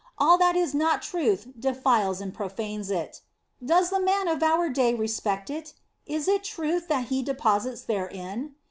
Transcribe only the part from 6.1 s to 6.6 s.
it